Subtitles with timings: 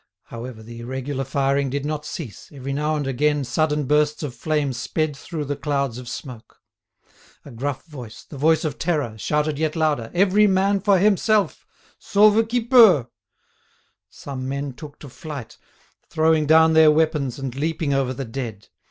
[0.23, 4.73] However, the irregular firing did not cease, every now and again sudden bursts of flame
[4.73, 6.57] sped through the clouds of smoke.
[7.45, 11.67] A gruff voice, the voice of terror, shouted yet louder: "Every man for himself!
[11.99, 13.11] Sauve qui peut!"
[14.09, 15.59] Some men took to flight,
[16.09, 18.69] throwing down their weapons and leaping over the dead.